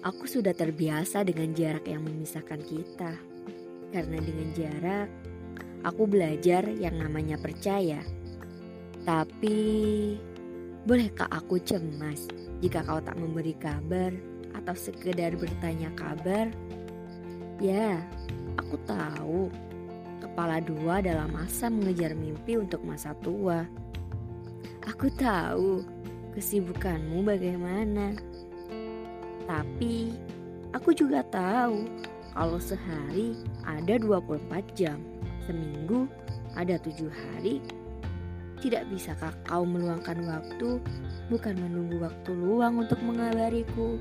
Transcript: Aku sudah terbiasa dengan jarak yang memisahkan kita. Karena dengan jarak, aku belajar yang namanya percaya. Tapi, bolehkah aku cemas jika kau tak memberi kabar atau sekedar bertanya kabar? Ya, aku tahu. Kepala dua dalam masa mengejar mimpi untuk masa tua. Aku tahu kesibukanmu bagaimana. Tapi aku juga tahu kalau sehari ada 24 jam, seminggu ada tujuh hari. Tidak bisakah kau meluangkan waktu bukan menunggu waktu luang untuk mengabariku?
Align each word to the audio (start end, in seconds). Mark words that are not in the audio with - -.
Aku 0.00 0.24
sudah 0.24 0.56
terbiasa 0.56 1.28
dengan 1.28 1.52
jarak 1.52 1.84
yang 1.84 2.00
memisahkan 2.00 2.64
kita. 2.64 3.12
Karena 3.92 4.16
dengan 4.16 4.48
jarak, 4.56 5.12
aku 5.84 6.08
belajar 6.08 6.64
yang 6.72 6.96
namanya 6.96 7.36
percaya. 7.36 8.00
Tapi, 9.04 9.60
bolehkah 10.88 11.28
aku 11.28 11.60
cemas 11.60 12.32
jika 12.64 12.80
kau 12.80 12.96
tak 13.04 13.20
memberi 13.20 13.52
kabar 13.60 14.08
atau 14.56 14.72
sekedar 14.72 15.36
bertanya 15.36 15.92
kabar? 15.92 16.48
Ya, 17.60 18.00
aku 18.56 18.80
tahu. 18.88 19.52
Kepala 20.24 20.64
dua 20.64 21.04
dalam 21.04 21.28
masa 21.28 21.68
mengejar 21.68 22.16
mimpi 22.16 22.56
untuk 22.56 22.80
masa 22.88 23.12
tua. 23.20 23.68
Aku 24.88 25.12
tahu 25.12 25.84
kesibukanmu 26.32 27.20
bagaimana. 27.20 28.16
Tapi 29.44 30.12
aku 30.72 30.96
juga 30.96 31.24
tahu 31.28 31.86
kalau 32.34 32.58
sehari 32.62 33.36
ada 33.66 33.98
24 33.98 34.48
jam, 34.78 34.98
seminggu 35.44 36.06
ada 36.54 36.78
tujuh 36.80 37.10
hari. 37.10 37.60
Tidak 38.60 38.92
bisakah 38.92 39.32
kau 39.48 39.64
meluangkan 39.64 40.20
waktu 40.28 40.84
bukan 41.32 41.54
menunggu 41.56 42.04
waktu 42.04 42.30
luang 42.36 42.84
untuk 42.84 43.00
mengabariku? 43.00 43.96